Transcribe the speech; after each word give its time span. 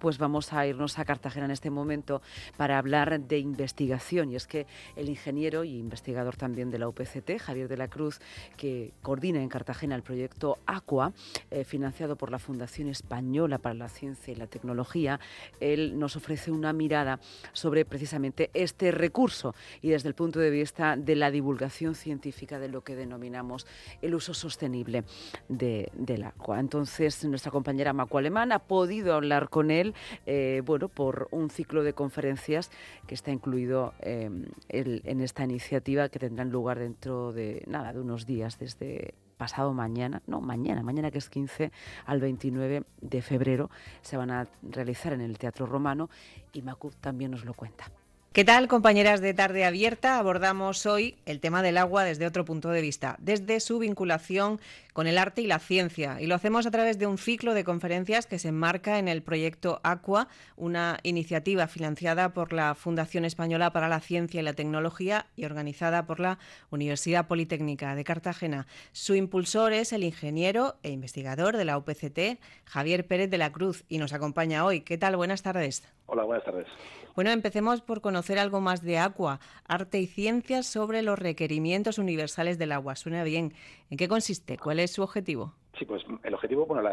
Pues 0.00 0.16
vamos 0.16 0.54
a 0.54 0.66
irnos 0.66 0.98
a 0.98 1.04
Cartagena 1.04 1.44
en 1.44 1.50
este 1.50 1.68
momento 1.68 2.22
para 2.56 2.78
hablar 2.78 3.20
de 3.20 3.38
investigación. 3.38 4.30
Y 4.30 4.36
es 4.36 4.46
que 4.46 4.66
el 4.96 5.10
ingeniero 5.10 5.62
y 5.62 5.76
investigador 5.76 6.36
también 6.36 6.70
de 6.70 6.78
la 6.78 6.88
UPCT, 6.88 7.38
Javier 7.38 7.68
de 7.68 7.76
la 7.76 7.88
Cruz, 7.88 8.18
que 8.56 8.94
coordina 9.02 9.42
en 9.42 9.50
Cartagena 9.50 9.94
el 9.94 10.02
proyecto 10.02 10.56
AQUA, 10.64 11.12
eh, 11.50 11.64
financiado 11.64 12.16
por 12.16 12.30
la 12.30 12.38
Fundación 12.38 12.88
Española 12.88 13.58
para 13.58 13.74
la 13.74 13.90
Ciencia 13.90 14.32
y 14.32 14.36
la 14.36 14.46
Tecnología, 14.46 15.20
él 15.60 15.98
nos 15.98 16.16
ofrece 16.16 16.50
una 16.50 16.72
mirada 16.72 17.20
sobre 17.52 17.84
precisamente 17.84 18.48
este 18.54 18.92
recurso 18.92 19.54
y 19.82 19.90
desde 19.90 20.08
el 20.08 20.14
punto 20.14 20.38
de 20.38 20.48
vista 20.48 20.96
de 20.96 21.14
la 21.14 21.30
divulgación 21.30 21.94
científica 21.94 22.58
de 22.58 22.68
lo 22.68 22.82
que 22.82 22.96
denominamos 22.96 23.66
el 24.00 24.14
uso 24.14 24.32
sostenible 24.32 25.04
del 25.50 26.22
agua. 26.22 26.58
Entonces, 26.58 27.22
nuestra 27.26 27.50
compañera 27.50 27.92
Macu 27.92 28.16
Alemán 28.16 28.52
ha 28.52 28.60
podido 28.60 29.12
hablar 29.12 29.50
con 29.50 29.70
él 29.70 29.89
eh, 30.26 30.62
bueno, 30.64 30.88
por 30.88 31.28
un 31.30 31.50
ciclo 31.50 31.82
de 31.82 31.92
conferencias 31.92 32.70
que 33.06 33.14
está 33.14 33.30
incluido 33.30 33.94
em, 34.00 34.46
en 34.68 35.20
esta 35.20 35.44
iniciativa 35.44 36.08
que 36.08 36.18
tendrán 36.18 36.50
lugar 36.50 36.78
dentro 36.78 37.32
de 37.32 37.62
nada, 37.66 37.92
de 37.92 38.00
unos 38.00 38.26
días, 38.26 38.58
desde 38.58 39.14
pasado 39.40 39.72
mañana, 39.72 40.20
no, 40.26 40.42
mañana, 40.42 40.82
mañana 40.82 41.10
que 41.10 41.16
es 41.16 41.30
15 41.30 41.72
al 42.04 42.20
29 42.20 42.82
de 43.00 43.22
febrero, 43.22 43.70
se 44.02 44.18
van 44.18 44.30
a 44.30 44.46
realizar 44.62 45.14
en 45.14 45.22
el 45.22 45.38
Teatro 45.38 45.64
Romano 45.64 46.10
y 46.52 46.60
Macu 46.60 46.90
también 47.00 47.30
nos 47.30 47.46
lo 47.46 47.54
cuenta. 47.54 47.90
¿Qué 48.32 48.44
tal, 48.44 48.68
compañeras 48.68 49.20
de 49.20 49.34
Tarde 49.34 49.64
Abierta? 49.64 50.16
Abordamos 50.16 50.86
hoy 50.86 51.16
el 51.26 51.40
tema 51.40 51.62
del 51.62 51.78
agua 51.78 52.04
desde 52.04 52.26
otro 52.26 52.44
punto 52.44 52.68
de 52.68 52.80
vista, 52.80 53.16
desde 53.18 53.58
su 53.58 53.80
vinculación 53.80 54.60
con 54.92 55.06
el 55.06 55.18
arte 55.18 55.42
y 55.42 55.46
la 55.46 55.58
ciencia. 55.58 56.20
Y 56.20 56.26
lo 56.26 56.34
hacemos 56.34 56.66
a 56.66 56.70
través 56.70 56.98
de 56.98 57.06
un 57.06 57.18
ciclo 57.18 57.54
de 57.54 57.64
conferencias 57.64 58.26
que 58.26 58.38
se 58.38 58.48
enmarca 58.48 58.98
en 58.98 59.08
el 59.08 59.22
proyecto 59.22 59.80
Aqua, 59.82 60.28
una 60.56 60.98
iniciativa 61.02 61.66
financiada 61.66 62.32
por 62.32 62.52
la 62.52 62.74
Fundación 62.74 63.24
Española 63.24 63.72
para 63.72 63.88
la 63.88 64.00
Ciencia 64.00 64.40
y 64.40 64.44
la 64.44 64.54
Tecnología 64.54 65.26
y 65.36 65.44
organizada 65.44 66.06
por 66.06 66.20
la 66.20 66.38
Universidad 66.70 67.26
Politécnica 67.26 67.94
de 67.94 68.04
Cartagena. 68.04 68.66
Su 68.92 69.14
impulsor 69.14 69.72
es 69.72 69.92
el 69.92 70.04
ingeniero 70.04 70.76
e 70.82 70.90
investigador 70.90 71.56
de 71.56 71.64
la 71.64 71.78
UPCT, 71.78 72.40
Javier 72.64 73.06
Pérez 73.06 73.30
de 73.30 73.38
la 73.38 73.52
Cruz, 73.52 73.84
y 73.88 73.98
nos 73.98 74.12
acompaña 74.12 74.64
hoy. 74.64 74.80
¿Qué 74.80 74.98
tal? 74.98 75.16
Buenas 75.16 75.42
tardes. 75.42 75.84
Hola, 76.06 76.24
buenas 76.24 76.44
tardes. 76.44 76.66
Bueno, 77.14 77.30
empecemos 77.30 77.82
por 77.82 78.00
conocer 78.00 78.38
algo 78.38 78.60
más 78.60 78.82
de 78.82 78.98
Aqua, 78.98 79.40
arte 79.64 80.00
y 80.00 80.06
ciencias 80.06 80.66
sobre 80.66 81.02
los 81.02 81.18
requerimientos 81.18 81.98
universales 81.98 82.58
del 82.58 82.72
agua. 82.72 82.96
Suena 82.96 83.22
bien. 83.24 83.52
¿En 83.90 83.98
qué 83.98 84.08
consiste? 84.08 84.58
¿Cuál 84.58 84.79
es 84.82 84.92
su 84.92 85.02
objetivo? 85.02 85.54
Sí, 85.78 85.84
pues 85.84 86.02
el 86.24 86.34
objetivo, 86.34 86.66
bueno, 86.66 86.88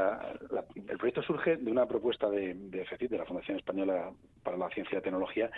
el 0.76 0.98
proyecto 0.98 1.22
surge 1.24 1.58
de 1.58 1.72
una 1.72 1.88
propuesta 1.88 2.30
de, 2.30 2.54
de 2.54 2.86
FECIT, 2.86 3.12
de 3.12 3.18
la 3.18 3.26
Fundación 3.26 3.58
Española 3.58 4.12
para 4.44 4.58
la 4.58 4.70
Ciencia 4.70 4.94
y 4.94 4.96
la 4.98 5.02
Tecnología, 5.02 5.52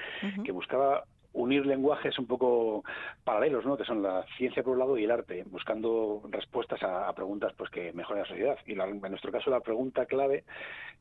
que 0.44 0.52
buscaba 0.52 1.04
unir 1.34 1.66
lenguajes 1.66 2.18
un 2.18 2.26
poco 2.26 2.84
paralelos, 3.24 3.66
¿no? 3.66 3.78
que 3.78 3.86
son 3.86 4.02
la 4.02 4.26
ciencia 4.38 4.64
por 4.64 4.74
un 4.74 4.80
lado 4.80 4.98
y 4.98 5.04
el 5.04 5.12
arte, 5.12 5.44
buscando 5.50 6.22
respuestas 6.30 6.82
a, 6.84 7.12
preguntas 7.14 7.54
pues 7.58 7.70
que 7.70 7.94
mejoren 7.94 8.24
la 8.24 8.30
sociedad. 8.30 8.58
Y 8.66 8.74
en 8.74 9.02
nuestro 9.02 9.32
caso 9.32 9.50
la 9.50 9.60
pregunta 9.60 10.06
clave 10.06 10.44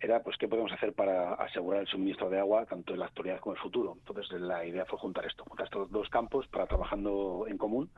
era 0.01 0.23
pues 0.23 0.37
qué 0.37 0.49
podemos 0.49 0.73
hacer 0.73 0.93
para 0.93 1.35
asegurar 1.35 1.83
el 1.83 1.87
suministro 1.87 2.31
de 2.31 2.39
agua 2.39 2.67
tanto 2.67 2.93
en 2.93 3.01
la 3.01 3.07
actualidad 3.07 3.41
como 3.41 3.55
en 3.55 3.59
el 3.59 3.63
futuro. 3.63 3.97
Entonces 3.99 4.41
la 4.41 4.65
idea 4.65 4.85
fue 4.85 4.99
juntar 4.99 5.27
esto, 5.27 5.45
juntar 5.45 5.67
estos 5.67 5.91
dos 5.91 6.09
campos 6.09 6.47
para 6.49 6.67
trabajando 6.67 7.47
en 7.49 7.59
común 7.59 7.91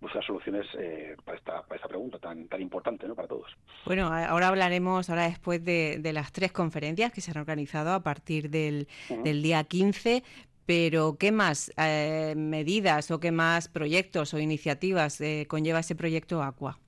buscar 0.00 0.24
soluciones 0.24 0.66
eh, 0.78 1.16
para, 1.24 1.36
esta, 1.36 1.62
para 1.62 1.76
esta 1.76 1.88
pregunta 1.88 2.18
tan, 2.18 2.48
tan 2.48 2.60
importante 2.60 3.06
¿no? 3.06 3.14
para 3.14 3.28
todos. 3.28 3.54
Bueno, 3.84 4.06
ahora 4.06 4.48
hablaremos, 4.48 5.10
ahora 5.10 5.24
después 5.24 5.62
de, 5.64 5.98
de 6.00 6.12
las 6.12 6.32
tres 6.32 6.52
conferencias 6.52 7.12
que 7.12 7.20
se 7.20 7.30
han 7.30 7.36
organizado 7.36 7.92
a 7.92 8.00
partir 8.00 8.50
del, 8.50 8.88
del 9.22 9.42
día 9.42 9.62
15, 9.64 10.22
pero, 10.70 11.16
¿qué 11.18 11.32
más 11.32 11.72
eh, 11.76 12.34
medidas 12.36 13.10
o 13.10 13.18
qué 13.18 13.32
más 13.32 13.66
proyectos 13.66 14.34
o 14.34 14.38
iniciativas 14.38 15.20
eh, 15.20 15.46
conlleva 15.48 15.80
ese 15.80 15.96
proyecto 15.96 16.44
Aqua? 16.44 16.78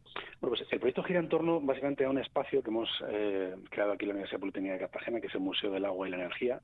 Bueno, 0.41 0.56
pues 0.56 0.65
el 0.71 0.79
proyecto 0.79 1.03
gira 1.03 1.19
en 1.19 1.29
torno 1.29 1.61
básicamente 1.61 2.05
a 2.05 2.11
un 2.11 2.19
espacio 2.19 2.62
que 2.62 2.71
hemos 2.71 2.89
eh, 3.09 3.56
creado 3.71 3.91
aquí 3.91 4.05
en 4.05 4.11
la 4.11 4.15
Universidad 4.15 4.39
Politécnica 4.39 4.75
de 4.75 4.79
Cartagena, 4.79 5.21
que 5.21 5.27
es 5.27 5.34
el 5.34 5.41
Museo 5.41 5.73
del 5.73 5.84
Agua 5.84 6.06
y 6.06 6.12
la 6.12 6.19
Energía, 6.19 6.61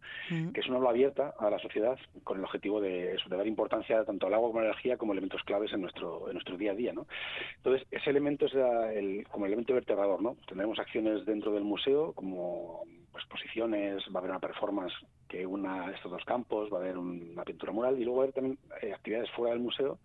que 0.54 0.60
es 0.60 0.68
una 0.68 0.76
aula 0.76 0.90
abierta 0.90 1.34
a 1.40 1.50
la 1.50 1.58
sociedad 1.58 1.98
con 2.22 2.38
el 2.38 2.44
objetivo 2.44 2.80
de, 2.80 3.14
eso, 3.16 3.28
de 3.28 3.36
dar 3.36 3.48
importancia 3.48 4.04
tanto 4.04 4.28
al 4.28 4.34
agua 4.34 4.50
como 4.50 4.60
a 4.60 4.62
la 4.62 4.68
energía 4.68 4.96
como 4.96 5.10
elementos 5.10 5.42
claves 5.42 5.72
en 5.72 5.80
nuestro, 5.80 6.28
en 6.28 6.34
nuestro 6.34 6.56
día 6.56 6.70
a 6.70 6.76
día. 6.76 6.92
¿no? 6.92 7.08
Entonces, 7.56 7.84
ese 7.90 8.10
elemento 8.10 8.46
es 8.46 8.54
el, 8.54 9.26
como 9.26 9.46
elemento 9.46 9.74
vertebrador. 9.74 10.22
¿no? 10.22 10.36
Tendremos 10.46 10.78
acciones 10.78 11.26
dentro 11.26 11.50
del 11.50 11.64
museo 11.64 12.12
como 12.12 12.84
exposiciones, 13.18 14.02
va 14.14 14.16
a 14.16 14.18
haber 14.18 14.30
una 14.30 14.40
performance 14.40 14.94
que 15.28 15.46
una 15.46 15.90
estos 15.90 16.10
dos 16.10 16.24
campos, 16.24 16.72
va 16.72 16.78
a 16.78 16.80
haber 16.80 16.96
una 16.98 17.44
pintura 17.44 17.72
mural 17.72 17.98
y 17.98 18.04
luego 18.04 18.18
va 18.18 18.22
a 18.22 18.24
haber 18.24 18.34
también 18.34 18.58
eh, 18.82 18.92
actividades 18.92 19.30
fuera 19.32 19.52
del 19.52 19.62
museo, 19.62 19.98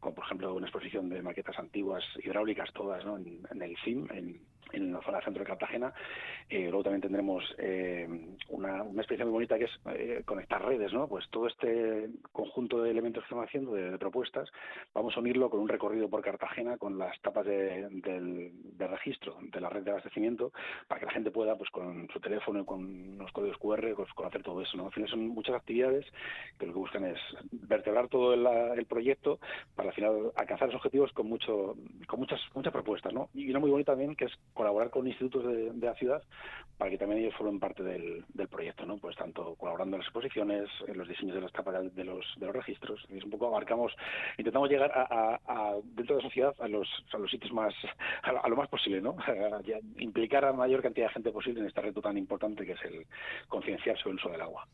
como 0.00 0.14
por 0.14 0.24
ejemplo 0.24 0.54
una 0.54 0.66
exposición 0.66 1.08
de 1.08 1.22
maquetas 1.22 1.58
antiguas 1.58 2.04
hidráulicas 2.22 2.72
todas 2.72 3.04
¿no? 3.04 3.16
en, 3.16 3.40
en 3.50 3.62
el 3.62 3.76
CIM, 3.84 4.06
en, 4.12 4.40
en 4.72 4.92
la 4.92 5.00
zona 5.02 5.20
centro 5.20 5.42
de 5.42 5.48
Cartagena. 5.48 5.92
Eh, 6.48 6.64
luego 6.68 6.84
también 6.84 7.02
tendremos 7.02 7.44
eh, 7.58 8.08
una, 8.48 8.82
una, 8.82 9.02
experiencia 9.02 9.24
muy 9.24 9.32
bonita 9.32 9.58
que 9.58 9.64
es 9.64 9.80
eh, 9.94 10.22
conectar 10.24 10.64
redes, 10.64 10.92
¿no? 10.92 11.06
Pues 11.08 11.28
todo 11.30 11.46
este 11.46 12.08
conjunto 12.32 12.82
de 12.82 12.90
elementos 12.90 13.22
que 13.22 13.26
estamos 13.26 13.46
haciendo, 13.46 13.74
de, 13.74 13.98
propuestas, 13.98 14.48
vamos 14.94 15.16
a 15.16 15.20
unirlo 15.20 15.50
con 15.50 15.60
un 15.60 15.68
recorrido 15.68 16.08
por 16.08 16.22
Cartagena 16.22 16.78
con 16.78 16.98
las 16.98 17.20
tapas 17.20 17.44
de, 17.44 18.52
registro 18.78 19.36
de 19.42 19.60
la 19.60 19.68
red 19.68 19.82
de 19.82 19.90
abastecimiento 19.90 20.52
para 20.86 21.00
que 21.00 21.06
la 21.06 21.12
gente 21.12 21.30
pueda, 21.30 21.56
pues 21.56 21.70
con 21.70 22.08
su 22.10 22.20
teléfono 22.20 22.64
con 22.64 22.84
unos 23.14 23.30
códigos 23.32 23.58
QR, 23.58 23.94
pues, 23.94 24.12
conocer 24.14 24.42
todo 24.42 24.62
eso, 24.62 24.76
¿no? 24.76 24.86
Al 24.86 24.92
final 24.92 25.10
son 25.10 25.28
muchas 25.28 25.56
actividades 25.56 26.06
que 26.58 26.66
lo 26.66 26.72
que 26.72 26.78
buscan 26.78 27.04
es 27.04 27.18
vertebrar 27.52 28.08
todo 28.08 28.32
el, 28.32 28.46
el 28.78 28.86
proyecto 28.86 29.38
para 29.74 29.90
al 29.90 29.94
final 29.94 30.32
alcanzar 30.36 30.68
los 30.68 30.76
objetivos 30.76 31.12
con 31.12 31.28
mucho 31.28 31.76
con 32.06 32.20
muchas 32.20 32.40
muchas 32.54 32.72
propuestas, 32.72 33.12
¿no? 33.12 33.28
Y 33.34 33.50
una 33.50 33.58
muy 33.58 33.70
bonita 33.70 33.92
también 33.92 34.16
que 34.16 34.26
es 34.26 34.32
colaborar 34.54 34.90
con 34.90 35.06
institutos 35.06 35.44
de, 35.44 35.72
la 35.80 35.94
ciudad 35.94 36.22
para 36.76 36.90
que 36.90 36.98
también 36.98 37.22
ellos 37.22 37.34
formen 37.36 37.58
parte 37.58 37.82
del, 37.82 38.24
proyecto, 38.48 38.86
¿no? 38.86 38.98
Pues 38.98 39.16
tanto 39.16 39.56
colaborando 39.56 39.96
en 39.96 40.00
las 40.00 40.06
exposiciones, 40.06 40.68
en 40.86 40.96
los 40.96 41.08
diseños 41.08 41.34
de 41.34 41.40
las 41.40 41.52
tapas 41.52 41.94
de 41.94 42.04
los, 42.04 42.24
de 42.36 42.46
los 42.46 42.54
registros. 42.54 43.04
Es 43.10 43.24
un 43.24 43.30
poco 43.30 43.48
abarcamos, 43.48 43.92
intentamos 44.36 44.70
llegar 44.70 44.92
a, 44.94 45.74
dentro 45.82 46.16
de 46.16 46.22
la 46.22 46.28
sociedad 46.28 46.54
a 46.60 46.68
los, 46.68 46.88
a 47.12 47.18
los 47.18 47.30
sitios 47.30 47.52
más, 47.52 47.74
a 48.22 48.48
lo, 48.48 48.56
más 48.56 48.68
posible, 48.68 49.00
¿no? 49.00 49.16
implicar 49.98 50.44
a 50.44 50.50
la 50.52 50.56
mayor 50.56 50.82
cantidad 50.82 51.08
de 51.08 51.14
gente 51.14 51.32
posible 51.32 51.60
en 51.60 51.66
este 51.66 51.80
reto 51.80 52.00
tan 52.00 52.16
importante 52.16 52.64
que 52.64 52.72
es 52.72 52.84
el 52.84 53.06
concienciar 53.48 53.98
sobre 53.98 54.12
el 54.12 54.16
uso 54.18 54.30
del 54.30 54.40
agua. 54.40 54.66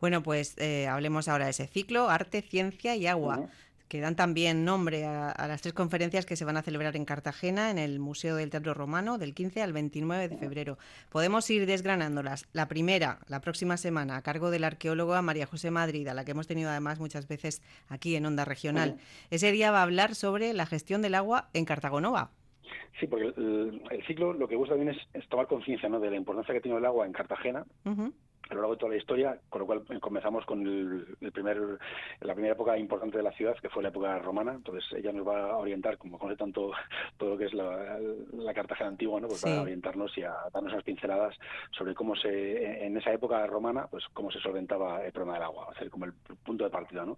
Bueno, 0.00 0.22
pues 0.22 0.56
eh, 0.58 0.86
hablemos 0.86 1.28
ahora 1.28 1.46
de 1.46 1.50
ese 1.50 1.66
ciclo, 1.66 2.08
arte, 2.08 2.42
ciencia 2.42 2.96
y 2.96 3.06
agua 3.06 3.50
que 3.90 4.00
dan 4.00 4.14
también 4.14 4.64
nombre 4.64 5.04
a, 5.04 5.34
las 5.48 5.62
tres 5.62 5.74
conferencias 5.74 6.24
que 6.24 6.36
se 6.36 6.44
van 6.44 6.56
a 6.56 6.62
celebrar 6.62 6.94
en 6.94 7.04
Cartagena, 7.04 7.72
en 7.72 7.78
el 7.78 7.98
Museo 7.98 8.36
del 8.36 8.48
Teatro 8.48 8.72
Romano, 8.72 9.18
del 9.18 9.34
15 9.34 9.62
al 9.62 9.72
29 9.72 10.28
de 10.28 10.36
febrero. 10.36 10.78
Podemos 11.10 11.50
ir 11.50 11.66
desgranándolas. 11.66 12.46
La 12.52 12.68
primera, 12.68 13.18
la 13.26 13.40
próxima 13.40 13.76
semana, 13.76 14.16
a 14.16 14.22
cargo 14.22 14.52
de 14.52 14.60
la 14.60 14.68
arqueóloga 14.68 15.20
María 15.22 15.44
José 15.44 15.72
Madrid, 15.72 16.06
a 16.06 16.14
la 16.14 16.24
que 16.24 16.30
hemos 16.30 16.46
tenido 16.46 16.70
además 16.70 17.00
muchas 17.00 17.26
veces 17.26 17.62
aquí 17.88 18.14
en 18.14 18.26
Onda 18.26 18.44
Regional. 18.44 18.98
Ese 19.30 19.50
día 19.50 19.72
va 19.72 19.80
a 19.80 19.82
hablar 19.82 20.14
sobre 20.14 20.52
la 20.52 20.66
gestión 20.66 21.02
del 21.02 21.16
agua 21.16 21.48
en 21.52 21.64
Cartagonova. 21.64 22.30
Sí, 23.00 23.08
porque 23.08 23.32
el, 23.36 24.04
ciclo 24.06 24.32
lo 24.32 24.46
que 24.46 24.54
gusta 24.54 24.76
también 24.76 24.96
es, 25.14 25.28
tomar 25.28 25.48
conciencia 25.48 25.88
¿no? 25.88 25.98
de 25.98 26.12
la 26.12 26.16
importancia 26.16 26.54
que 26.54 26.60
tiene 26.60 26.78
el 26.78 26.84
agua 26.84 27.06
en 27.06 27.12
Cartagena 27.12 27.66
a 28.48 28.54
lo 28.54 28.62
largo 28.62 28.74
de 28.74 28.78
toda 28.78 28.92
la 28.92 28.98
historia, 28.98 29.38
con 29.48 29.60
lo 29.60 29.66
cual 29.66 29.82
eh, 29.90 30.00
comenzamos 30.00 30.44
con 30.44 30.60
el, 30.62 31.32
primer, 31.32 31.78
la 32.20 32.34
primera 32.34 32.54
época 32.54 32.76
importante 32.76 33.18
de 33.18 33.22
la 33.22 33.32
ciudad, 33.32 33.56
que 33.58 33.68
fue 33.68 33.82
la 33.82 33.90
época 33.90 34.18
romana. 34.18 34.52
Entonces 34.52 34.84
ella 34.96 35.12
nos 35.12 35.26
va 35.26 35.50
a 35.50 35.56
orientar, 35.56 35.98
como 35.98 36.18
conoce 36.18 36.36
tanto 36.38 36.72
todo 37.16 37.30
lo 37.30 37.38
que 37.38 37.46
es 37.46 37.54
la, 37.54 37.98
Cartagena 38.54 38.90
antigua, 38.90 39.20
¿no? 39.20 39.28
pues 39.28 39.44
va 39.44 39.58
a 39.58 39.62
orientarnos 39.62 40.16
y 40.18 40.22
a 40.22 40.34
darnos 40.52 40.72
unas 40.72 40.84
pinceladas 40.84 41.36
sobre 41.70 41.94
cómo 41.94 42.16
se, 42.16 42.84
en 42.84 42.96
esa 42.96 43.12
época 43.12 43.46
romana, 43.46 43.86
pues 43.86 44.04
cómo 44.12 44.30
se 44.30 44.40
solventaba 44.40 45.04
el 45.04 45.12
problema 45.12 45.34
del 45.34 45.44
agua, 45.44 45.66
va 45.66 45.72
a 45.72 45.78
ser 45.78 45.88
como 45.88 46.04
el 46.06 46.12
punto 46.44 46.64
de 46.64 46.70
partida. 46.70 47.04
¿no? 47.04 47.16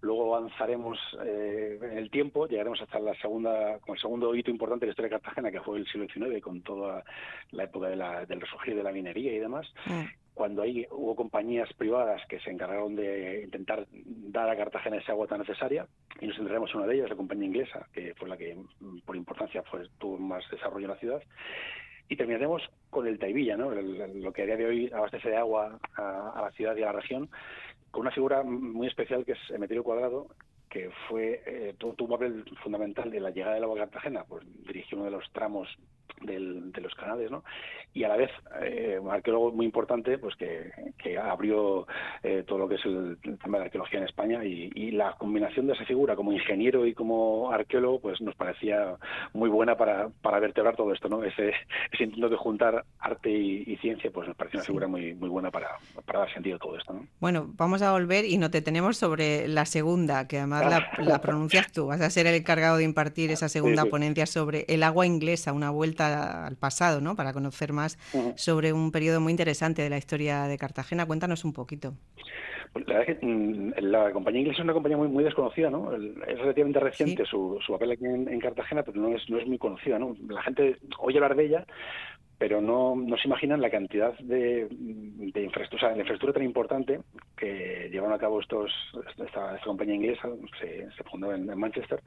Luego 0.00 0.34
avanzaremos 0.34 0.98
eh, 1.22 1.78
en 1.82 1.98
el 1.98 2.10
tiempo, 2.10 2.48
llegaremos 2.48 2.80
hasta 2.80 2.98
la 2.98 3.14
segunda, 3.16 3.78
como 3.80 3.94
el 3.94 4.00
segundo 4.00 4.34
hito 4.34 4.50
importante 4.50 4.86
de 4.86 4.88
la 4.88 4.92
historia 4.92 5.10
de 5.10 5.20
Cartagena, 5.20 5.50
que 5.52 5.60
fue 5.60 5.78
el 5.78 5.86
siglo 5.86 6.06
XIX, 6.06 6.42
con 6.42 6.62
toda 6.62 7.04
la 7.50 7.64
época 7.64 7.88
de 7.88 7.96
la, 7.96 8.24
del 8.24 8.40
resurgir 8.40 8.74
de 8.74 8.82
la 8.82 8.92
minería 8.92 9.32
y 9.32 9.38
demás. 9.38 9.66
Mm 9.84 10.19
cuando 10.34 10.62
ahí 10.62 10.86
hubo 10.90 11.14
compañías 11.14 11.72
privadas 11.74 12.22
que 12.28 12.40
se 12.40 12.50
encargaron 12.50 12.96
de 12.96 13.42
intentar 13.44 13.86
dar 13.92 14.48
a 14.48 14.56
Cartagena 14.56 14.96
esa 14.96 15.12
agua 15.12 15.26
tan 15.26 15.40
necesaria, 15.40 15.86
y 16.20 16.26
nos 16.26 16.36
centraremos 16.36 16.70
en 16.70 16.76
una 16.78 16.86
de 16.86 16.94
ellas, 16.96 17.10
la 17.10 17.16
compañía 17.16 17.46
inglesa, 17.46 17.86
que 17.92 18.14
fue 18.14 18.28
la 18.28 18.36
que 18.36 18.56
por 19.04 19.16
importancia 19.16 19.62
fue, 19.62 19.88
tuvo 19.98 20.18
más 20.18 20.44
desarrollo 20.50 20.86
en 20.86 20.92
la 20.92 20.98
ciudad. 20.98 21.22
Y 22.08 22.16
terminaremos 22.16 22.62
con 22.90 23.06
el 23.06 23.18
Taivilla, 23.18 23.56
¿no? 23.56 23.70
lo 23.70 24.32
que 24.32 24.42
a 24.42 24.46
día 24.46 24.56
de 24.56 24.66
hoy 24.66 24.90
abastece 24.92 25.30
de 25.30 25.36
agua 25.36 25.78
a, 25.96 26.40
la 26.42 26.50
ciudad 26.52 26.76
y 26.76 26.82
a 26.82 26.86
la 26.86 26.92
región, 27.00 27.30
con 27.90 28.02
una 28.02 28.10
figura 28.10 28.42
muy 28.42 28.88
especial 28.88 29.24
que 29.24 29.32
es 29.32 29.50
Emeterio 29.50 29.84
Cuadrado, 29.84 30.26
que 30.68 30.90
fue 31.08 31.42
eh, 31.46 31.74
tuvo 31.78 31.94
un 32.04 32.10
papel 32.10 32.44
fundamental 32.62 33.10
de 33.10 33.20
la 33.20 33.30
llegada 33.30 33.54
del 33.54 33.64
agua 33.64 33.76
a 33.76 33.86
Cartagena, 33.86 34.24
pues 34.24 34.44
dirigió 34.66 34.98
uno 34.98 35.04
de 35.04 35.10
los 35.12 35.30
tramos 35.32 35.68
de 36.20 36.80
los 36.80 36.94
canales, 36.94 37.30
¿no? 37.30 37.44
Y 37.92 38.04
a 38.04 38.08
la 38.08 38.16
vez, 38.16 38.30
eh, 38.62 38.98
un 39.00 39.10
arqueólogo 39.10 39.50
muy 39.50 39.66
importante, 39.66 40.16
pues 40.18 40.36
que, 40.36 40.70
abrió 41.18 41.88
eh, 42.22 42.44
todo 42.46 42.58
lo 42.58 42.68
que 42.68 42.76
es 42.76 42.84
el, 42.84 43.18
tema 43.20 43.58
de 43.58 43.58
la 43.58 43.64
arqueología 43.64 43.98
en 43.98 44.04
España 44.04 44.44
y, 44.44 44.90
la 44.90 45.16
combinación 45.16 45.66
de 45.66 45.74
esa 45.74 45.84
figura 45.84 46.16
como 46.16 46.32
ingeniero 46.32 46.84
y 46.84 46.94
como 46.94 47.50
arqueólogo, 47.52 48.00
pues 48.00 48.20
nos 48.20 48.34
parecía 48.34 48.96
muy 49.32 49.48
buena 49.48 49.76
para, 49.76 50.08
para 50.20 50.40
vertebrar 50.40 50.76
todo 50.76 50.92
esto, 50.92 51.08
¿no? 51.08 51.22
Ese, 51.22 51.52
ese 51.92 52.04
intento 52.04 52.28
de 52.28 52.36
juntar 52.36 52.84
arte 52.98 53.30
y, 53.30 53.76
ciencia, 53.76 54.10
pues 54.10 54.28
nos 54.28 54.36
parecía 54.36 54.58
una 54.58 54.66
figura 54.66 54.88
muy, 54.88 55.14
muy 55.14 55.28
buena 55.28 55.50
para, 55.50 55.78
para, 56.04 56.20
dar 56.20 56.32
sentido 56.32 56.56
a 56.56 56.58
todo 56.58 56.76
esto, 56.76 56.92
¿no? 56.92 57.06
Bueno, 57.18 57.50
vamos 57.56 57.82
a 57.82 57.92
volver 57.92 58.24
y 58.24 58.36
no 58.36 58.50
te 58.50 58.62
tenemos 58.62 58.96
sobre 58.96 59.48
la 59.48 59.64
segunda, 59.64 60.28
que 60.28 60.38
además 60.38 60.84
la, 60.98 61.20
pronuncias 61.20 61.72
tú. 61.72 61.86
Vas 61.86 62.00
a 62.00 62.10
ser 62.10 62.26
el 62.26 62.34
encargado 62.34 62.76
de 62.76 62.84
impartir 62.84 63.30
esa 63.30 63.48
segunda 63.48 63.84
ponencia 63.86 64.26
sobre 64.26 64.64
el 64.68 64.82
agua 64.82 65.06
inglesa, 65.06 65.52
una 65.52 65.70
vuelta 65.70 65.99
al 66.00 66.56
pasado, 66.56 67.00
¿no? 67.00 67.16
Para 67.16 67.32
conocer 67.32 67.72
más 67.72 67.98
sobre 68.36 68.72
un 68.72 68.90
periodo 68.90 69.20
muy 69.20 69.32
interesante 69.32 69.82
de 69.82 69.90
la 69.90 69.98
historia 69.98 70.44
de 70.44 70.58
Cartagena. 70.58 71.06
Cuéntanos 71.06 71.44
un 71.44 71.52
poquito. 71.52 71.94
Pues 72.72 72.86
la 72.86 72.98
verdad 72.98 73.10
es 73.10 73.18
que 73.18 73.26
mm, 73.26 73.72
la 73.80 74.12
compañía 74.12 74.40
inglesa 74.40 74.60
es 74.60 74.64
una 74.64 74.72
compañía 74.72 74.96
muy, 74.96 75.08
muy 75.08 75.24
desconocida, 75.24 75.70
¿no? 75.70 75.92
Es 75.92 76.38
relativamente 76.38 76.78
reciente 76.78 77.24
su, 77.24 77.58
su 77.64 77.72
papel 77.72 77.92
aquí 77.92 78.04
en, 78.04 78.40
Cartagena, 78.40 78.82
pero 78.84 79.00
no 79.00 79.16
es, 79.16 79.28
no 79.28 79.38
es 79.38 79.46
muy 79.46 79.58
conocida, 79.58 79.98
¿no? 79.98 80.16
La 80.28 80.42
gente 80.42 80.76
oye 80.98 81.18
hablar 81.18 81.34
de 81.34 81.46
ella, 81.46 81.66
pero 82.38 82.60
no, 82.60 82.94
no 82.94 83.16
se 83.16 83.26
imaginan 83.26 83.60
la 83.60 83.70
cantidad 83.70 84.16
de, 84.20 84.68
de 84.70 85.42
infraestructura, 85.42 85.92
o 85.92 85.94
sea, 85.94 86.00
infraestructura 86.00 86.32
tan 86.32 86.44
importante 86.44 87.00
que 87.36 87.88
llevaron 87.90 88.14
a 88.14 88.18
cabo 88.18 88.40
estos 88.40 88.72
esta, 89.18 89.58
compañía 89.64 89.96
inglesa, 89.96 90.28
se, 90.60 90.88
se 90.96 91.04
fundó 91.04 91.34
en 91.34 91.46
Manchester, 91.58 92.00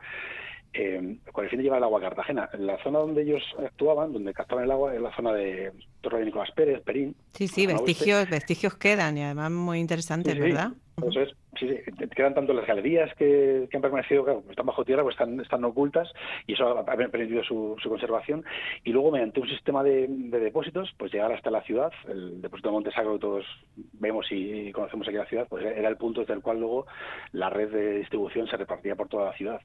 eh, 0.73 1.17
con 1.31 1.43
el 1.43 1.49
fin 1.49 1.57
de 1.57 1.63
llevar 1.63 1.77
el 1.77 1.83
agua 1.83 1.99
a 1.99 2.03
Cartagena. 2.03 2.49
La 2.57 2.81
zona 2.83 2.99
donde 2.99 3.21
ellos 3.21 3.43
actuaban, 3.63 4.11
donde 4.11 4.33
captaban 4.33 4.63
el 4.63 4.71
agua, 4.71 4.93
es 4.95 5.01
la 5.01 5.15
zona 5.15 5.33
de 5.33 5.71
Torre 6.01 6.19
de 6.19 6.25
Nicolás 6.25 6.51
Pérez, 6.51 6.81
Perín. 6.81 7.15
Sí, 7.33 7.47
sí, 7.47 7.65
vestigios, 7.65 8.29
vestigios 8.29 8.75
quedan 8.75 9.17
y 9.17 9.23
además 9.23 9.51
muy 9.51 9.79
interesantes, 9.79 10.37
¿verdad? 10.37 10.71
Sí. 10.97 11.25
sí, 11.59 11.67
sí, 11.67 12.07
quedan 12.15 12.35
tanto 12.35 12.53
las 12.53 12.67
galerías 12.67 13.13
que, 13.15 13.67
han 13.73 13.81
permanecido, 13.81 14.23
claro, 14.23 14.43
están 14.49 14.65
bajo 14.65 14.85
tierra, 14.85 15.01
pues 15.01 15.13
están, 15.13 15.39
están 15.39 15.63
ocultas 15.63 16.11
y 16.45 16.53
eso 16.53 16.77
ha 16.77 16.85
permitido 16.85 17.43
su, 17.43 17.75
conservación. 17.87 18.43
Y 18.83 18.91
luego, 18.91 19.11
mediante 19.11 19.39
un 19.39 19.47
sistema 19.47 19.83
de, 19.83 20.07
depósitos, 20.07 20.93
pues 20.97 21.11
llegar 21.11 21.31
hasta 21.31 21.51
la 21.51 21.63
ciudad, 21.63 21.91
el 22.07 22.41
depósito 22.41 22.69
de 22.69 22.73
Montesagro 22.73 23.13
que 23.13 23.19
todos 23.19 23.45
vemos 23.93 24.27
y 24.29 24.71
conocemos 24.71 25.07
aquí 25.07 25.17
la 25.17 25.25
ciudad, 25.25 25.47
pues 25.49 25.65
era 25.65 25.89
el 25.89 25.97
punto 25.97 26.21
desde 26.21 26.33
el 26.33 26.41
cual 26.41 26.59
luego 26.59 26.85
la 27.31 27.49
red 27.49 27.71
de 27.71 27.99
distribución 27.99 28.47
se 28.47 28.57
repartía 28.57 28.95
por 28.95 29.07
toda 29.07 29.25
la 29.25 29.33
ciudad 29.33 29.61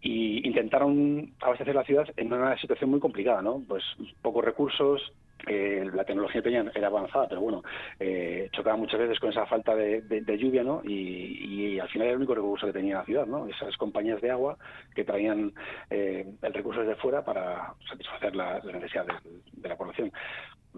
y 0.00 0.46
intentaron 0.46 1.32
abastecer 1.40 1.74
la 1.74 1.84
ciudad 1.84 2.08
en 2.16 2.32
una 2.32 2.56
situación 2.58 2.90
muy 2.90 3.00
complicada, 3.00 3.42
¿no? 3.42 3.62
Pues 3.66 3.82
pocos 4.22 4.44
recursos, 4.44 5.12
eh, 5.46 5.88
la 5.92 6.04
tecnología 6.04 6.40
que 6.40 6.48
tenían 6.48 6.72
era 6.74 6.88
avanzada, 6.88 7.28
pero 7.28 7.40
bueno, 7.40 7.62
eh, 8.00 8.48
chocaba 8.52 8.76
muchas 8.76 8.98
veces 8.98 9.20
con 9.20 9.30
esa 9.30 9.46
falta 9.46 9.74
de, 9.74 10.38
lluvia, 10.38 10.64
¿no? 10.64 10.82
Y, 10.84 11.78
al 11.78 11.88
final 11.88 12.06
era 12.06 12.12
el 12.12 12.18
único 12.18 12.34
recurso 12.34 12.66
que 12.66 12.72
tenía 12.72 12.96
la 12.96 13.04
ciudad, 13.04 13.26
¿no? 13.26 13.46
Esas 13.46 13.76
compañías 13.76 14.20
de 14.22 14.30
agua 14.30 14.56
que 14.94 15.04
traían 15.04 15.52
eh, 15.90 16.26
el 16.40 16.54
recurso 16.54 16.80
desde 16.80 16.96
fuera 16.96 17.24
para 17.24 17.74
satisfacer 17.88 18.34
las 18.34 18.64
necesidades 18.64 19.14
de, 19.52 19.68
la 19.68 19.76
población. 19.76 20.10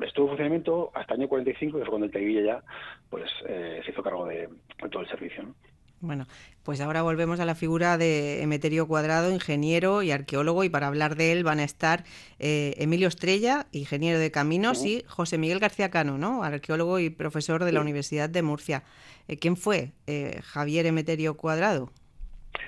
Estuvo 0.02 0.26
en 0.26 0.30
funcionamiento 0.30 0.90
hasta 0.94 1.14
el 1.14 1.20
año 1.20 1.28
45, 1.28 1.78
que 1.78 1.84
fue 1.84 1.90
cuando 1.90 2.06
el 2.06 2.12
Tevilla 2.12 2.42
ya 2.42 2.62
pues, 3.08 3.30
se 3.44 3.90
hizo 3.90 4.02
cargo 4.02 4.26
de 4.26 4.48
todo 4.90 5.02
el 5.02 5.08
servicio, 5.08 5.44
¿no? 5.44 5.54
Bueno, 6.00 6.26
pues 6.62 6.80
ahora 6.80 7.02
volvemos 7.02 7.40
a 7.40 7.44
la 7.44 7.56
figura 7.56 7.98
de 7.98 8.42
Emeterio 8.42 8.86
Cuadrado, 8.86 9.32
ingeniero 9.32 10.02
y 10.02 10.12
arqueólogo, 10.12 10.62
y 10.62 10.68
para 10.68 10.86
hablar 10.86 11.16
de 11.16 11.32
él 11.32 11.42
van 11.42 11.58
a 11.58 11.64
estar 11.64 12.04
eh, 12.38 12.74
Emilio 12.78 13.08
Estrella, 13.08 13.66
ingeniero 13.72 14.20
de 14.20 14.30
caminos, 14.30 14.84
y 14.84 15.02
José 15.08 15.38
Miguel 15.38 15.58
García 15.58 15.90
Cano, 15.90 16.18
¿no? 16.18 16.44
arqueólogo 16.44 17.00
y 17.00 17.10
profesor 17.10 17.64
de 17.64 17.72
la 17.72 17.80
Universidad 17.80 18.30
de 18.30 18.42
Murcia. 18.42 18.84
Eh, 19.26 19.38
¿Quién 19.38 19.56
fue 19.56 19.90
eh, 20.06 20.38
Javier 20.42 20.86
Emeterio 20.86 21.36
Cuadrado? 21.36 21.90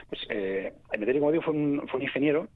Pues 0.08 0.22
Emeterio 0.92 1.20
Cuadrado 1.20 1.42
fue 1.42 1.54
un, 1.54 1.82
ingeniero 2.00 2.48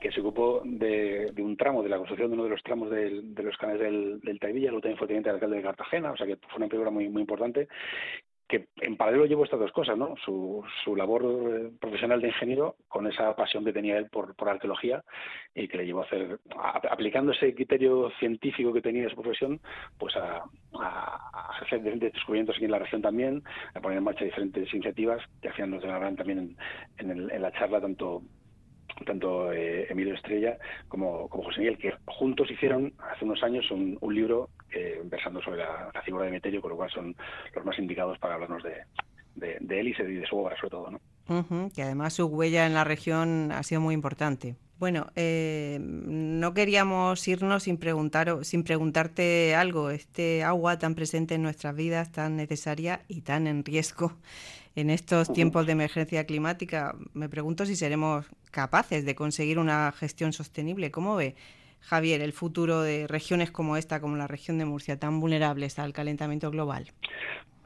que 0.00 0.10
se 0.10 0.20
ocupó 0.20 0.62
de, 0.64 1.32
un 1.36 1.56
tramo 1.56 1.82
de 1.84 1.90
la 1.90 1.98
construcción 1.98 2.30
de 2.30 2.34
uno 2.34 2.44
de 2.44 2.50
los 2.50 2.62
tramos 2.62 2.90
de 2.90 3.42
los 3.42 3.56
canales 3.56 3.82
del, 3.82 4.20
del 4.20 4.40
Taivilla, 4.40 4.68
luego 4.68 4.80
también 4.80 4.98
fue 4.98 5.06
teniente 5.06 5.28
de 5.28 5.34
alcalde 5.34 5.56
de 5.58 5.62
Cartagena, 5.62 6.10
o 6.10 6.16
sea 6.16 6.26
que 6.26 6.36
fue 6.36 6.56
una 6.56 6.68
figura 6.68 6.90
muy, 6.90 7.08
muy 7.08 7.20
importante 7.20 7.68
que 8.52 8.66
en 8.82 8.98
paralelo 8.98 9.24
llevo 9.24 9.44
estas 9.44 9.60
dos 9.60 9.72
cosas, 9.72 9.96
¿no? 9.96 10.14
Su, 10.22 10.62
su 10.84 10.94
labor 10.94 11.24
eh, 11.24 11.70
profesional 11.80 12.20
de 12.20 12.28
ingeniero 12.28 12.76
con 12.86 13.06
esa 13.06 13.34
pasión 13.34 13.64
que 13.64 13.72
tenía 13.72 13.96
él 13.96 14.10
por, 14.10 14.36
por 14.36 14.50
arqueología 14.50 15.02
y 15.54 15.68
que 15.68 15.78
le 15.78 15.86
llevó 15.86 16.02
a 16.02 16.04
hacer, 16.04 16.38
aplicando 16.90 17.32
ese 17.32 17.54
criterio 17.54 18.10
científico 18.18 18.70
que 18.74 18.82
tenía 18.82 19.04
de 19.04 19.08
su 19.08 19.16
profesión, 19.16 19.58
pues 19.98 20.14
a, 20.16 20.44
hacer 21.62 21.78
diferentes 21.78 22.12
descubrimientos 22.12 22.56
aquí 22.56 22.66
en 22.66 22.72
la 22.72 22.78
región 22.78 23.00
también, 23.00 23.42
a 23.72 23.80
poner 23.80 23.96
en 23.96 24.04
marcha 24.04 24.26
diferentes 24.26 24.70
iniciativas 24.74 25.22
que 25.40 25.50
final 25.52 25.70
nos 25.70 25.84
hablar 25.84 26.14
también 26.14 26.54
en, 26.98 27.30
en 27.30 27.40
la 27.42 27.52
charla 27.52 27.80
tanto 27.80 28.22
tanto 29.06 29.52
eh, 29.52 29.86
Emilio 29.90 30.14
Estrella 30.14 30.58
como, 30.88 31.28
como, 31.28 31.44
José 31.44 31.60
Miguel, 31.60 31.78
que 31.78 31.94
juntos 32.06 32.50
hicieron 32.50 32.92
hace 32.98 33.24
unos 33.24 33.42
años 33.42 33.70
un, 33.70 33.98
libro 34.12 34.50
eh, 34.72 35.00
versando 35.04 35.40
sobre 35.42 35.58
la, 35.58 35.90
figura 36.04 36.24
de 36.24 36.30
Emeterio, 36.30 36.60
con 36.60 36.70
lo 36.70 36.76
cual 36.76 36.90
son 36.90 37.14
los 37.54 37.64
más 37.64 37.78
indicados 37.78 38.18
para 38.18 38.34
hablarnos 38.34 38.62
de, 38.62 38.84
de, 39.34 39.80
él 39.80 39.88
y 39.88 39.92
de 39.92 40.26
su 40.26 40.36
obra, 40.36 40.56
sobre 40.56 40.70
todo. 40.70 40.90
¿no? 40.90 41.00
que 41.74 41.82
además 41.82 42.14
su 42.14 42.26
huella 42.26 42.66
en 42.66 42.74
la 42.74 42.84
región 42.84 43.52
ha 43.52 43.62
sido 43.62 43.80
muy 43.80 43.94
importante. 43.94 44.56
Bueno, 44.78 45.06
eh, 45.14 45.78
no 45.80 46.54
queríamos 46.54 47.26
irnos 47.28 47.62
sin, 47.62 47.78
preguntar, 47.78 48.44
sin 48.44 48.64
preguntarte 48.64 49.54
algo. 49.54 49.90
Este 49.90 50.42
agua 50.42 50.78
tan 50.78 50.96
presente 50.96 51.36
en 51.36 51.42
nuestras 51.42 51.76
vidas, 51.76 52.10
tan 52.10 52.36
necesaria 52.36 53.02
y 53.06 53.20
tan 53.20 53.46
en 53.46 53.64
riesgo 53.64 54.12
en 54.74 54.90
estos 54.90 55.32
tiempos 55.32 55.66
de 55.66 55.72
emergencia 55.72 56.24
climática, 56.24 56.96
me 57.12 57.28
pregunto 57.28 57.66
si 57.66 57.76
seremos 57.76 58.26
capaces 58.50 59.04
de 59.04 59.14
conseguir 59.14 59.58
una 59.58 59.92
gestión 59.92 60.32
sostenible. 60.32 60.90
¿Cómo 60.90 61.14
ve, 61.14 61.36
Javier, 61.82 62.22
el 62.22 62.32
futuro 62.32 62.80
de 62.80 63.06
regiones 63.06 63.50
como 63.50 63.76
esta, 63.76 64.00
como 64.00 64.16
la 64.16 64.28
región 64.28 64.58
de 64.58 64.64
Murcia, 64.64 64.98
tan 64.98 65.20
vulnerables 65.20 65.78
al 65.78 65.92
calentamiento 65.92 66.50
global? 66.50 66.92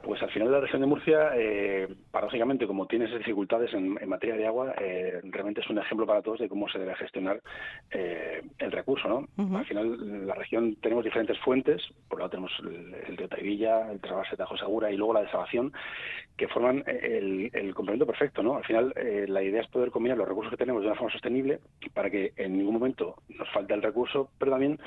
Pues 0.07 0.23
al 0.23 0.31
final 0.31 0.53
la 0.53 0.61
región 0.61 0.81
de 0.81 0.87
Murcia, 0.87 1.33
eh, 1.35 1.89
paradójicamente, 2.13 2.69
como 2.69 2.87
tiene 2.87 3.07
esas 3.07 3.19
dificultades 3.19 3.75
en, 3.75 3.99
materia 4.09 4.37
de 4.37 4.47
agua, 4.47 4.73
eh, 4.81 5.21
realmente 5.25 5.63
es 5.63 5.69
un 5.69 5.79
ejemplo 5.79 6.07
para 6.07 6.23
todos 6.23 6.39
de 6.39 6.49
cómo 6.49 6.69
se 6.69 6.79
debe 6.79 6.95
gestionar 6.95 7.43
eh, 7.91 8.41
el 8.61 8.71
recurso. 8.71 9.09
¿no? 9.09 9.59
Al 9.59 9.67
final, 9.67 10.25
la 10.29 10.35
región 10.37 10.77
tenemos 10.77 11.03
diferentes 11.03 11.37
fuentes, 11.41 11.83
por 12.09 12.19
un 12.19 12.21
lado 12.21 12.31
tenemos 12.31 12.53
el, 12.61 13.17
río 13.17 13.29
Taivilla, 13.29 13.91
el 13.91 13.99
Trabase 13.99 14.37
Tajo 14.37 14.57
Segura 14.57 14.93
y 14.93 14.97
luego 14.97 15.15
la 15.15 15.23
desalación, 15.23 15.73
que 16.37 16.47
forman 16.47 16.85
el, 16.87 17.51
el 17.53 17.75
complemento 17.75 18.07
perfecto. 18.07 18.45
¿no? 18.45 18.59
Al 18.59 18.65
final, 18.65 18.93
eh, 18.95 19.27
la 19.27 19.43
idea 19.43 19.63
es 19.63 19.69
poder 19.69 19.91
combinar 19.91 20.19
los 20.19 20.29
recursos 20.29 20.53
que 20.53 20.57
tenemos 20.57 20.83
de 20.83 20.87
una 20.87 20.97
forma 20.97 21.11
sostenible 21.11 21.59
para 21.95 22.11
que 22.11 22.33
en 22.37 22.57
ningún 22.57 22.75
momento 22.75 23.17
nos 23.29 23.51
falte 23.51 23.75
el 23.75 23.83
recurso, 23.83 24.31
pero 24.39 24.53
también 24.53 24.79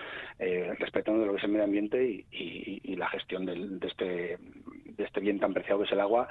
respetando 0.80 1.26
lo 1.26 1.34
que 1.34 1.40
es 1.40 1.44
el 1.44 1.52
medio 1.52 1.66
ambiente 1.66 2.08
y, 2.08 2.26
y, 2.32 2.96
la 2.96 3.10
gestión 3.10 3.46
del, 3.46 3.80
de 3.80 3.88
este 3.88 4.38
de 5.00 5.06
este 5.06 5.20
bien 5.20 5.40
tan 5.40 5.54
preciado 5.54 5.80
que 5.80 5.86
es 5.86 5.92
el 5.92 6.02
agua 6.02 6.28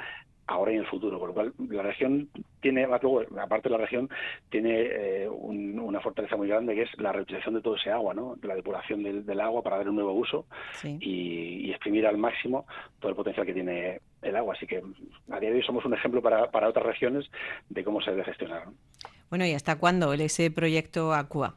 ahora 0.49 0.73
y 0.73 0.77
en 0.77 0.81
el 0.81 0.87
futuro, 0.87 1.19
con 1.19 1.29
lo 1.29 1.35
cual 1.35 1.53
la 1.69 1.83
región 1.83 2.29
tiene, 2.61 2.85
aparte 2.85 3.69
de 3.69 3.71
la 3.71 3.77
región, 3.77 4.09
tiene 4.51 4.81
eh, 4.81 5.29
una 5.29 6.01
fortaleza 6.01 6.37
muy 6.37 6.49
grande 6.49 6.75
que 6.75 6.83
es 6.83 6.91
la 6.99 7.13
reutilización 7.13 7.55
de 7.55 7.61
todo 7.61 7.77
ese 7.77 7.91
agua, 7.91 8.15
¿no? 8.15 8.37
la 8.43 8.55
depuración 8.55 9.03
del, 9.03 9.41
agua 9.41 9.63
para 9.63 9.77
dar 9.77 9.89
un 9.89 9.97
nuevo 9.97 10.13
uso 10.13 10.47
y, 10.83 11.71
exprimir 11.71 12.07
al 12.07 12.17
máximo 12.17 12.67
todo 12.99 13.11
el 13.11 13.17
potencial 13.17 13.47
que 13.47 13.53
tiene 13.53 14.01
el 14.23 14.37
agua. 14.37 14.55
Así 14.57 14.67
que 14.67 14.83
a 15.31 15.39
día 15.39 15.51
de 15.51 15.57
hoy 15.57 15.63
somos 15.63 15.85
un 15.85 15.95
ejemplo 15.95 16.23
para, 16.23 16.51
para 16.51 16.69
otras 16.69 16.87
regiones 16.87 17.31
de 17.69 17.85
cómo 17.85 18.01
se 18.01 18.11
debe 18.11 18.25
gestionar. 18.25 18.65
Bueno, 19.29 19.45
¿y 19.45 19.53
hasta 19.53 19.79
cuándo 19.79 20.13
ese 20.15 20.51
proyecto 20.51 21.13
ACUA? 21.13 21.55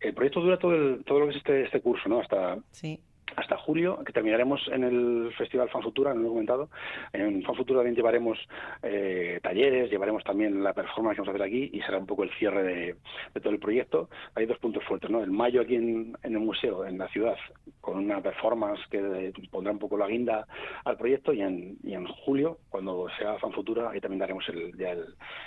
El 0.00 0.14
proyecto 0.14 0.40
dura 0.42 0.58
todo, 0.58 0.74
el, 0.74 1.02
todo 1.04 1.20
lo 1.20 1.24
que 1.26 1.30
es 1.30 1.36
este, 1.38 1.64
este 1.64 1.80
curso, 1.80 2.08
¿no? 2.08 2.20
Hasta, 2.20 2.58
sí 2.70 3.00
hasta 3.38 3.56
julio, 3.56 4.02
que 4.04 4.12
terminaremos 4.12 4.60
en 4.72 4.82
el 4.82 5.32
Festival 5.38 5.68
Fan 5.70 5.82
Futura, 5.82 6.12
no 6.12 6.20
lo 6.20 6.26
he 6.26 6.30
comentado. 6.30 6.70
En 7.12 7.42
Fan 7.44 7.54
Futura 7.54 7.78
también 7.78 7.94
llevaremos 7.94 8.36
eh, 8.82 9.38
talleres, 9.42 9.90
llevaremos 9.90 10.24
también 10.24 10.62
la 10.62 10.72
performance 10.72 11.14
que 11.14 11.20
vamos 11.20 11.28
a 11.28 11.36
hacer 11.36 11.46
aquí 11.46 11.70
y 11.72 11.80
será 11.82 11.98
un 11.98 12.06
poco 12.06 12.24
el 12.24 12.30
cierre 12.32 12.62
de, 12.64 12.96
todo 13.40 13.52
el 13.52 13.60
proyecto. 13.60 14.08
Hay 14.34 14.46
dos 14.46 14.58
puntos 14.58 14.82
fuertes, 14.84 15.08
¿no? 15.08 15.22
En 15.22 15.32
mayo 15.32 15.60
aquí 15.60 15.76
en, 15.76 16.16
el 16.22 16.38
museo, 16.40 16.84
en 16.84 16.98
la 16.98 17.06
ciudad, 17.08 17.36
con 17.80 17.98
una 17.98 18.20
performance 18.20 18.80
que 18.90 19.32
pondrá 19.52 19.72
un 19.72 19.78
poco 19.78 19.96
la 19.96 20.08
guinda 20.08 20.44
al 20.84 20.96
proyecto 20.96 21.32
y 21.32 21.40
en, 21.42 21.78
julio, 22.24 22.58
cuando 22.70 23.06
sea 23.18 23.38
Fan 23.38 23.52
Futura, 23.52 23.90
ahí 23.90 24.00
también 24.00 24.18
daremos 24.18 24.48
el, 24.48 24.76
ya 24.76 24.96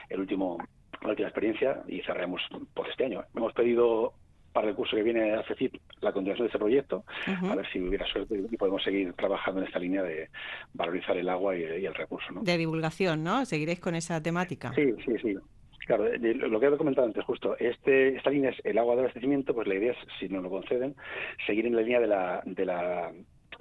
el, 0.10 0.20
último 0.20 0.58
la 1.02 1.10
última 1.10 1.28
experiencia 1.28 1.82
y 1.88 2.02
cerraremos 2.02 2.42
por 2.74 2.88
este 2.88 3.06
año. 3.06 3.24
Hemos 3.36 3.54
pedido 3.54 4.14
para 4.52 4.70
el 4.70 4.76
curso 4.76 4.96
que 4.96 5.04
viene 5.04 5.34
a 5.34 5.44
CECIP 5.44 5.76
la 6.02 6.12
continuación 6.12 6.46
de 6.46 6.48
este 6.48 6.60
proyecto, 6.60 7.04
a 7.28 7.56
ver 7.56 7.68
si 7.72 7.80
hubiera 7.80 8.06
suerte 8.06 8.42
y 8.50 8.58
podemos 8.58 8.84
seguir 8.84 9.14
trabajando 9.14 9.62
en 9.62 9.68
esta 9.68 9.80
línea 9.80 10.04
de 10.04 10.30
valorizar 10.74 11.18
el 11.18 11.30
agua 11.30 11.56
y, 11.56 11.64
el 11.64 11.94
recurso. 11.94 12.32
¿no? 12.32 12.42
De 12.42 12.58
divulgación, 12.58 13.24
¿no? 13.24 13.46
¿Seguiréis 13.46 13.80
con 13.80 13.96
esa 13.96 14.22
temática? 14.22 14.74
Sí, 14.74 14.94
sí, 15.06 15.14
sí. 15.22 15.36
Claro, 15.86 16.06
lo 16.06 16.60
que 16.60 16.68
he 16.68 16.78
comentado 16.78 17.08
antes, 17.08 17.24
justo, 17.26 17.58
este, 17.58 18.16
esta 18.16 18.30
línea 18.30 18.52
es 18.52 18.62
el 18.64 18.78
agua 18.78 18.96
de 18.96 19.02
abastecimiento, 19.02 19.54
pues 19.54 19.68
la 19.68 19.76
idea 19.76 19.92
es, 19.94 19.98
si 20.20 20.30
nos 20.30 20.44
lo 20.44 20.50
conceden, 20.50 20.96
seguir 21.46 21.66
en 21.66 21.76
la 21.76 21.82
línea 21.82 22.00
de 22.00 22.08
la, 22.08 22.42
de 22.46 22.66
la 22.66 23.12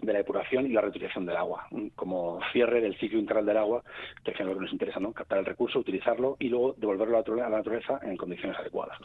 de 0.02 0.12
la 0.12 0.18
depuración 0.18 0.66
y 0.66 0.70
la 0.70 0.80
reutilización 0.80 1.26
del 1.26 1.36
agua, 1.36 1.66
como 1.94 2.40
cierre 2.52 2.80
del 2.80 2.96
ciclo 2.98 3.18
integral 3.18 3.46
del 3.46 3.58
agua, 3.58 3.82
que 4.24 4.30
es 4.30 4.40
lo 4.40 4.54
que 4.54 4.60
nos 4.60 4.72
interesa, 4.72 5.00
¿no? 5.00 5.12
Captar 5.12 5.38
el 5.38 5.44
recurso, 5.44 5.78
utilizarlo 5.78 6.36
y 6.38 6.48
luego 6.48 6.74
devolverlo 6.76 7.18
a 7.18 7.36
la 7.36 7.56
naturaleza 7.56 8.00
en 8.02 8.16
condiciones 8.16 8.58
adecuadas. 8.58 8.98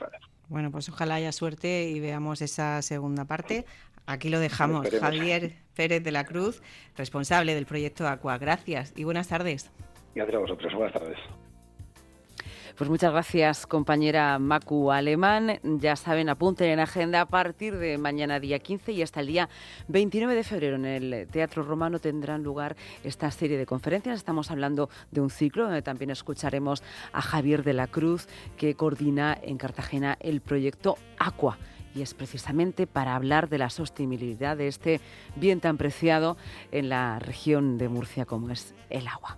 Bueno, 0.50 0.72
pues 0.72 0.90
ojalá 0.90 1.16
haya 1.16 1.32
suerte 1.32 1.90
y 1.90 2.00
veamos 2.00 2.42
esa 2.42 2.82
segunda 2.82 3.26
parte. 3.26 3.66
Aquí 4.06 4.30
lo 4.30 4.40
dejamos. 4.40 4.88
Javier 4.90 5.54
Pérez 5.76 6.04
de 6.04 6.12
la 6.12 6.26
Cruz, 6.26 6.62
responsable 6.96 7.56
del 7.56 7.66
proyecto 7.66 8.08
Aqua. 8.08 8.38
Gracias 8.38 8.94
y 8.96 9.04
buenas 9.04 9.28
tardes. 9.28 9.72
Gracias 10.14 10.36
a 10.36 10.40
vosotros. 10.40 10.74
Buenas 10.74 10.94
tardes. 10.94 11.18
Pues 12.78 12.90
muchas 12.90 13.14
gracias, 13.14 13.68
compañera 13.68 14.38
Macu 14.38 14.92
Alemán. 14.92 15.62
Ya 15.64 15.96
saben, 15.96 16.28
apunten 16.28 16.72
en 16.72 16.82
agenda 16.82 17.22
a 17.22 17.26
partir 17.26 17.78
de 17.78 17.98
mañana 17.98 18.42
día 18.42 18.60
15 18.60 18.92
y 18.92 19.02
hasta 19.02 19.22
el 19.22 19.28
día 19.28 19.48
29 19.88 20.36
de 20.36 20.44
febrero 20.44 20.76
en 20.76 20.84
el 20.84 21.28
Teatro 21.32 21.64
Romano 21.64 22.00
tendrán 22.00 22.44
lugar 22.44 22.76
esta 23.06 23.32
serie 23.32 23.58
de 23.58 23.66
conferencias. 23.66 24.18
Estamos 24.18 24.52
hablando 24.52 24.90
de 25.10 25.22
un 25.22 25.30
ciclo 25.30 25.64
donde 25.64 25.84
también 25.84 26.10
escucharemos 26.10 26.84
a 27.14 27.22
Javier 27.22 27.64
de 27.64 27.72
la 27.72 27.88
Cruz, 27.88 28.28
que 28.58 28.76
coordina 28.76 29.38
en 29.42 29.58
Cartagena 29.58 30.18
el 30.20 30.42
proyecto 30.42 30.98
Aqua 31.18 31.58
y 31.96 32.02
es 32.02 32.14
precisamente 32.14 32.88
para 32.88 33.16
hablar 33.16 33.48
de 33.48 33.58
la 33.58 33.70
sostenibilidad 33.70 34.58
de 34.58 34.68
este 34.68 35.00
bien 35.38 35.62
tan 35.62 35.78
preciado 35.78 36.36
en 36.74 36.90
la 36.90 37.20
región 37.20 37.78
de 37.78 37.88
Murcia 37.88 38.26
como 38.26 38.50
es 38.50 38.76
el 38.90 39.08
agua. 39.08 39.34